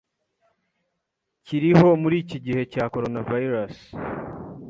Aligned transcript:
kiriho 1.45 1.87
muri 2.01 2.15
iki 2.23 2.37
gihe 2.45 2.61
cya 2.71 2.83
Coronavirus 2.93 3.75